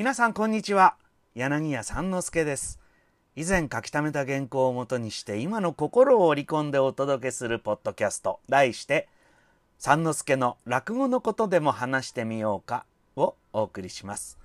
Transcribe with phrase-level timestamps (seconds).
[0.00, 0.96] 皆さんこんにちは。
[1.34, 2.80] 柳家三之助です。
[3.36, 9.10] 以前書き溜めた原稿をもとにして今の心を織り込んでお届けするポッドキャスト題して
[9.76, 14.38] 三之助の落語のことでも話してみようかをお送りします。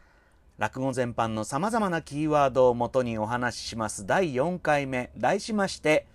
[0.57, 4.05] 落語全般のさまざまなキーワードをもとにお話しします。
[4.05, 5.09] 第4回目。
[5.17, 6.05] 題しまして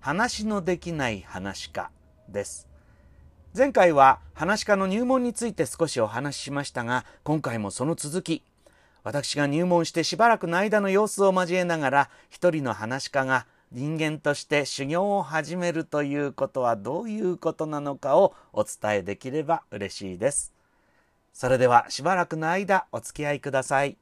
[0.00, 1.90] 話のできない話家
[2.30, 2.66] です。
[3.54, 8.42] 前回は話し家の入門について少しお話ししましたが今回もその続き
[9.06, 20.52] 私が入門してしばらくの間の様子を交えながら一人の話し家が人間として修行を始めるということはどういうことなのかをお伝えできれば嬉しいです。
[21.32, 23.96] それではしばらくの間お付き合いください。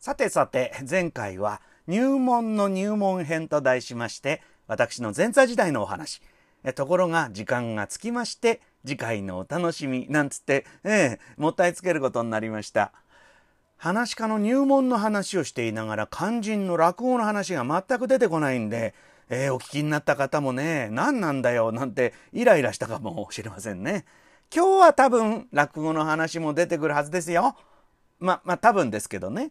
[0.00, 6.20] さてさて前回は入門の入門編と題しまして私の前座時代のお話。
[6.74, 12.92] ところが時間がつきまして次回のお楽しみなんつって、ええ、もったいつけることになりました
[13.76, 18.94] 話し家の入門の話をしていながら肝心の落語の話が全く出てこないんで
[19.34, 24.04] えー、お聞きになった方もね、何なんだよ、なんてイライラしたかもしれませんね。
[24.54, 27.56] 今日は多分落語の話も出てくるはずですよ。
[28.20, 29.50] ま、まあ多分ですけどね。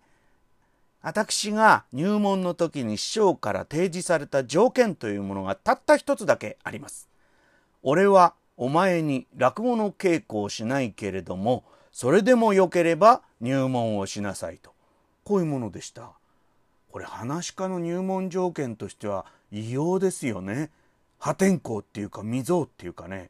[1.02, 7.10] 私が入門の時に師匠から提示された条件というものがたった一つだけあります。
[7.82, 14.72] 俺はお前に落語の稽古をしないけれども、それでもよければ入門をしなさいと。
[15.24, 16.14] こういうものでした。
[16.92, 20.72] これ話し家の入門条件としては異様ですよね。
[21.20, 23.30] 破天荒っていうか未曾っていうかね。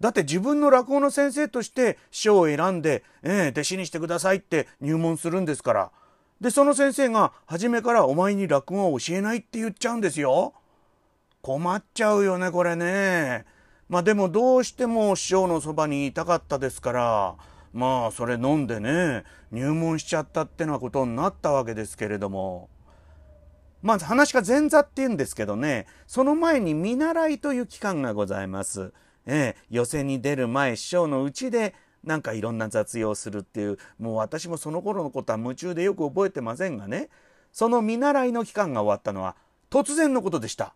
[0.00, 5.90] だって自分の落語の先生として師匠を選んで、えー、弟子にしてくださいって入門するんですから。
[6.40, 10.54] でその先生が初めからお前に落語を教えないって言っちゃうんですよ。
[11.42, 13.44] 困っちゃうよねこれね。
[13.90, 17.34] まあでもどうしても師匠のそばにいたかったですから
[17.72, 22.70] まあそれ飲んでね入門しちゃったってなことになったわけですけれども
[23.82, 28.92] まず話が前座って言うんですけどねその前に見習いという期間がございます。
[29.26, 37.10] ええ、寄席に出る前師匠のうちでなんかいろんな雑用するっていうもう私もその頃のことは夢中でよく覚えてませんがね
[37.52, 39.36] その見習いの期間が終わったのは
[39.68, 40.74] 突然のことでした。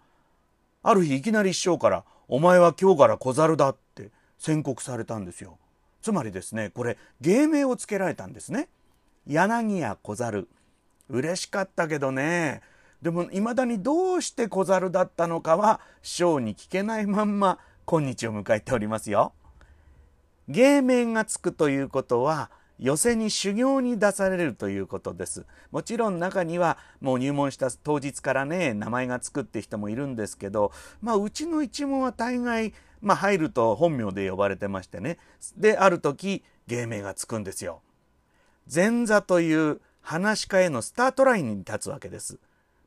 [0.83, 5.59] ある日いきなり師匠から「お前は今日から小猿だ」って宣告されたんですよ。
[6.03, 8.69] つまりですねこれ芸名をつけられたんですね。
[9.27, 10.49] 柳家小猿
[11.09, 12.61] 嬉しかったけどね
[13.01, 19.33] でもいまだにどうして小猿だったのかは師匠に聞けないまんま今日を迎えておりますよ。
[20.49, 25.47] 芸名がつくということは寄席に修行に出されるということです。
[25.71, 35.19] もちろん中にはもう入門した当日からね名前がつくって人もいるんですけどまあうちの一門は大概まあ入ると本名で呼ばれてましてね
[35.57, 37.81] である時芸名がつくんですよ。
[38.73, 42.39] 前座という話し家へのスタートラインに立つわけです。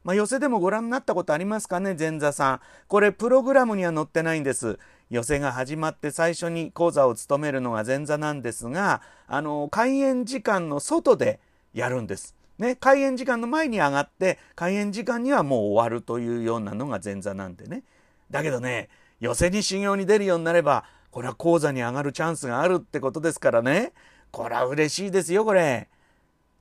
[0.04, 2.62] まあ、寄席でもご覧になったことありますかね前座さん。
[2.88, 4.80] これプログラムには載ってないんです。
[5.10, 11.40] 寄席が始まって最初に講座を務めるのが前座なんですが、あの、開演時間の外で
[11.74, 12.36] やるんです。
[12.58, 17.84] ね、開演時間の前に上がって開演時間にはもう終わるというようなのが前座なんでね。
[18.32, 23.94] だけどね寄席に修行に出るようになればこれは講座に上がるチャンスがあるってことですからね。
[24.32, 25.88] これは嬉しいですよこれ。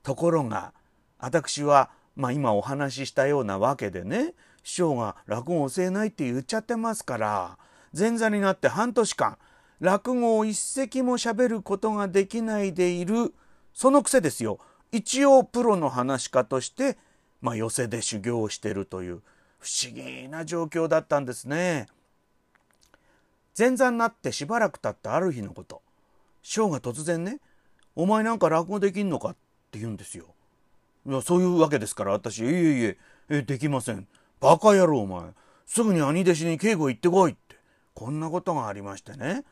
[0.02, 0.72] ところが
[1.18, 7.58] 私はまあ今お話ししたようなわけでね師匠が落語を教えないって言っちゃってますから
[7.96, 9.38] 前座になって半年間
[9.80, 13.34] 落語を一席も喋ることができないでいる
[13.72, 14.58] そのくせですよ
[14.92, 16.96] 一応プロの話し家として、
[17.40, 19.22] まあ、寄席で修行をしてるという
[19.58, 21.86] 不思議な状況だったんですね。
[23.58, 25.80] 前座になってしばらく経ったある日のこと
[26.42, 27.40] 師匠が突然ね
[27.96, 29.36] 「お前なんか落語できんのか?」っ
[29.70, 30.26] て言うんですよ。
[31.06, 32.98] いやそういうわけですから私「いえいえ
[33.28, 34.06] えできません
[34.40, 35.32] バカ野郎お前
[35.64, 37.45] すぐに兄弟子に稽古行ってこい」って
[37.96, 39.42] こんなことがありましてね。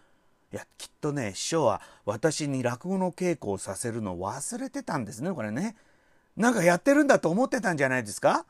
[0.52, 5.74] いやきっとね師匠は私に落語の稽古をさせるのを忘れてたんですねこれね。
[6.36, 8.44] なんかやってるんだと思ってたんじゃないですか？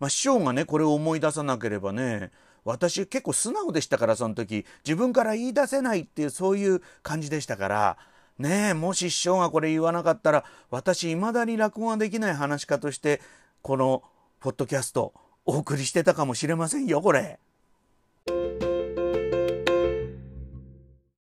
[0.00, 2.30] まあ、師匠がねこれを思い出さなければね
[2.64, 4.64] 私結構素直でしたからその時。
[4.86, 7.98] 自分から言い出せないっていうそういう感じでしたから。
[8.38, 13.20] ねえもし師匠がこれ言わなかったら私いまだに落語ができない話し家として
[13.62, 14.02] この
[14.40, 15.14] ポッドキャスト
[15.46, 17.38] お送りしてたかもしれませんよこれ。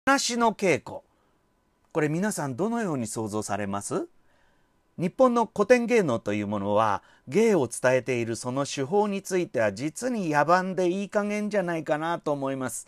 [0.08, 1.00] 話の稽古
[1.92, 4.08] これ皆さんどのように想像されます？
[5.00, 12.88] 日本の古典芸能というものは芸を伝えているその手法については実に野蛮でいい加減じゃないかなと思います。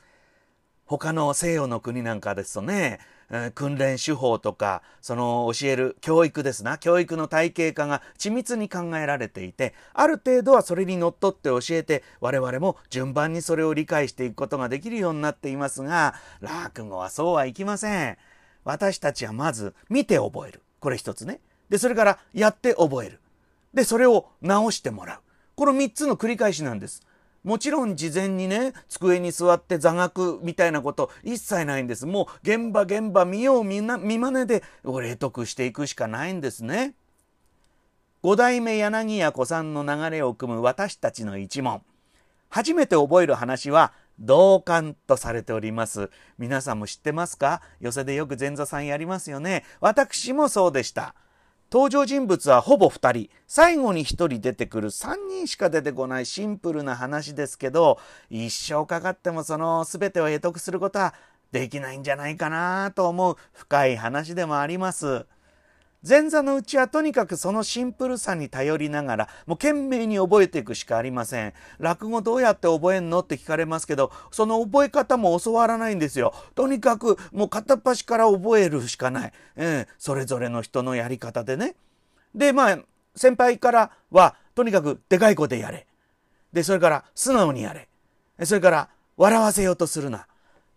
[0.85, 2.99] 他の西洋の国なんかですとね
[3.29, 18.17] えー、訓練手法とか、その教える教育ですな、教育の体系化が緻密に考えられていて、ある程度はそれにのっとって教えて、我々も順番にそれを理解していくことができるようになっていますが、落語はそうはいきません。
[18.63, 20.61] 私たちはまず見て覚える。
[20.79, 21.39] これ一つね。
[21.69, 23.19] で、それからやって覚える。
[23.73, 25.19] で、それを直してもらう。
[25.55, 27.06] この三つの繰り返しなんです。
[27.47, 32.05] もちろん事前にね、机に座って座学みたいなこと一切ないんです。
[32.05, 36.93] もう現場現場見よう見な見まねでお礼得していくしかないんですね。
[38.21, 41.81] 五代目柳家子さんの流れを組む私たちの一問。
[42.49, 46.09] 初めて覚える話は同感とされております。
[46.37, 47.61] 皆さんも知ってますか？
[47.79, 49.63] 寄席でよく前座さんやりますよね。
[49.79, 51.15] 私もそうでした。
[51.69, 53.29] 登場人物はほぼ2人。
[53.45, 54.89] 最後に1人出てくる。
[54.89, 57.99] 3人しか出てこないシンプルな話ですけど
[58.29, 61.13] 一生かかってもその全てを得得することは
[61.51, 63.35] できないんじゃないかなと思う。
[63.51, 65.25] 深い話でもあります。
[66.07, 71.53] 前座のうちはとにかくそのシンプルさに頼りながらもう懸命に覚えていくしかありません。
[71.79, 76.33] 落語どうやって覚えんのって聞かれますけどその覚え方も教わらないんですよ。
[76.55, 81.75] とにかくもう片っ端から覚えるしかない、えー、それぞれの人のやり方でね。
[82.33, 82.79] でまあ
[83.15, 85.87] 先輩からはとにかくでかい声でやれ。
[86.53, 87.87] でそれから素直にやれ。
[88.45, 90.27] それから笑わせようとするな。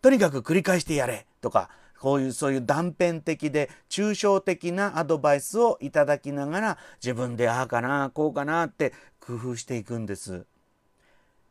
[0.03, 1.27] とにかく繰り返してやれ。
[1.41, 1.71] とか
[2.01, 10.47] こういうそういう断片的で抽象的なアドバイスをいただきながら自分でああかなこうかなって工夫していくんです。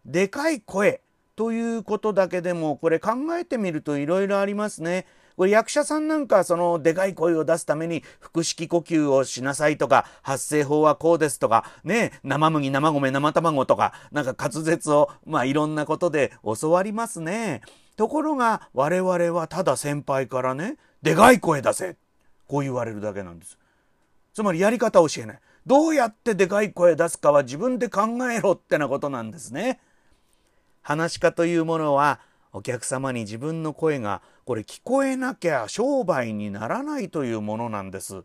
[0.05, 1.01] でかい声
[1.35, 5.05] ということだけでもこれ考えてみるといろいろありますね。
[5.37, 17.61] これ役者さんなんかそのでかい声を出すために腹式呼吸をしなさいとか発声法はこうですとかね生麦生米生卵とかなんか滑舌をまあいろんなことで教わりますね。
[17.99, 21.97] ところが我々はただ先輩からねでかい声出せ
[22.47, 23.59] こう言われるだけなんです。
[24.33, 25.39] つまりやり方を教えない。
[25.65, 29.81] どうやってでかい声出すかは自分で考えろってなことなんですね。
[30.81, 32.21] 話し家というものは
[32.53, 38.23] お客様に自分の声がこれ聞こえなきゃ商売にならないというものなんです。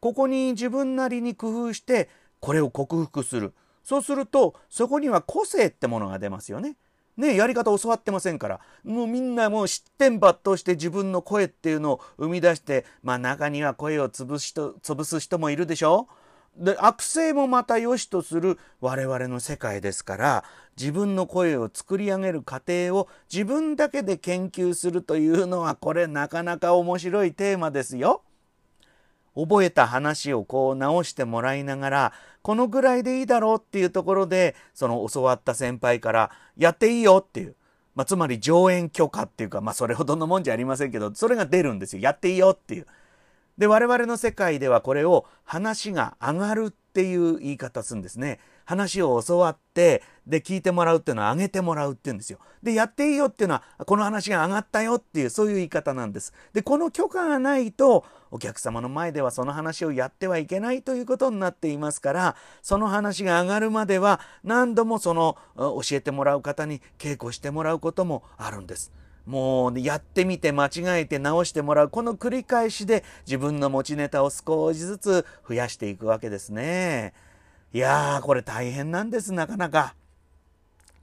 [0.00, 2.08] ここに自分なりに工夫して
[2.40, 3.54] これを克服する。
[3.84, 6.76] そうするとそこには個性ってものが出ますよね。
[7.16, 16.08] ねやり方教わってませんからもうみんなもう失点抜刀して自分の声っていうのを生み出してまあ中には声を潰す人潰す人もいるでしょ？
[16.56, 20.44] で悪性もまた良しとする我々の世界ですから
[20.78, 28.22] 自分の声を作り上げる過程を自分だけで研究するというのはこれなかなか面白いテーマですよ。
[29.34, 32.12] 覚えた話をこう直してもらいながら
[32.42, 37.56] このぐらいでいいだろうっていうところでその教わった先輩からやっていいよっていう、
[37.94, 42.86] まあ、つまり上演許可っていうか、まあ、それほどのもんじゃありませんけどそれが出るんですよやっていいよっていう。
[43.58, 48.38] で我々の世界ではこれを話が上がるっていう言い方するんですね。
[48.64, 52.38] 話を教わってで聞いてもらうっていうのは上げてもらうっていうんですよ。
[52.62, 56.32] でやっていいよっていうのはこの話が上がったよっていうそういう言い方なんです。
[56.52, 68.92] でこの許可がないとお客様の前ではその話をやってはいけないということになっていますからその話が上がるまでは何度もその教えてもらう方に稽古してもらうこともあるんです。
[69.26, 77.14] もうやってみて間違えて直してもらうこの繰り返しで自分の持ちネタを少しずつ増やしていくわけですね。
[77.72, 79.94] いやーこれ大変なんですなかなか。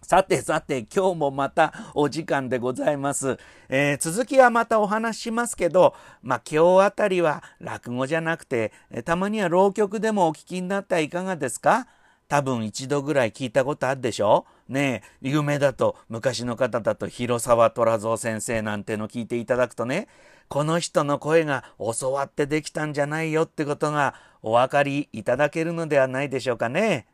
[0.02, 3.38] さてさて今日もまたお時間でございます。
[3.68, 8.72] えー、続きはまたお話ししますけど、まあ今日あたりは落語じゃなくて、
[9.06, 11.88] たまには浪曲でもお聞きになったらいかがですか？
[12.30, 14.46] 多分一度ぐらい聞いたことあるでしょ？
[14.68, 20.08] ねえ、有名だと、昔の方だと広沢虎蔵先生なんての聞いていただくとね、
[20.48, 27.08] この人の声が教わってできたんじゃないよってことがお分かりいただけるのではないでしょうかね。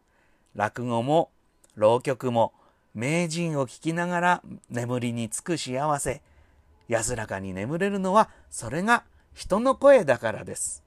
[0.54, 1.32] 落語も
[1.76, 2.54] 浪曲も
[2.94, 6.22] 名人を聞きながら眠りにつく幸せ。
[6.90, 10.84] 安らかに眠れるのはそれが人の声だからです。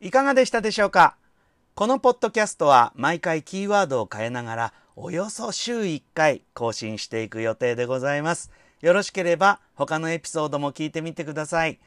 [0.00, 1.16] いかがでしたでしょうか？
[1.76, 8.50] このポッドキャストは毎回キーワードを変えながらおよそ週1回更新していく予定でございます。
[8.80, 11.78] よろしければ他のエピソードも聞いてみてください。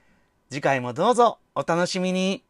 [0.51, 2.43] 次回もどうぞお楽しみに。